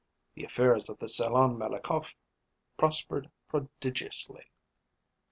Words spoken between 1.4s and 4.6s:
Malakoff prospered prodigiously.